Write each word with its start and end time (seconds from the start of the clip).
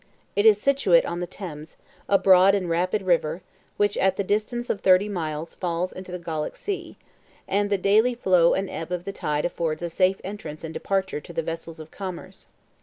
It 0.35 0.47
is 0.47 0.59
situate 0.59 1.05
on 1.05 1.19
the 1.19 1.27
Thames, 1.27 1.77
a 2.09 2.17
broad 2.17 2.55
and 2.55 2.67
rapid 2.67 3.03
river, 3.03 3.43
which 3.77 3.95
at 3.99 4.15
the 4.15 4.23
distance 4.23 4.67
of 4.71 4.81
thirty 4.81 5.07
miles 5.07 5.53
falls 5.53 5.91
into 5.93 6.11
the 6.11 6.17
Gallic 6.17 6.55
Sea; 6.55 6.97
and 7.47 7.69
the 7.69 7.77
daily 7.77 8.15
flow 8.15 8.55
and 8.55 8.67
ebb 8.67 8.91
of 8.91 9.05
the 9.05 9.11
tide 9.13 9.45
affords 9.45 9.83
a 9.83 9.91
safe 9.91 10.19
entrance 10.23 10.63
and 10.63 10.73
departure 10.73 11.21
to 11.21 11.33
the 11.33 11.43
vessels 11.43 11.79
of 11.79 11.91
commerce. 11.91 12.47